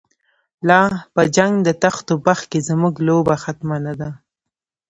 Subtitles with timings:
[0.67, 4.09] لاپه جنګ دتخت اوبخت کی، زموږ لوبه ختمه نه ده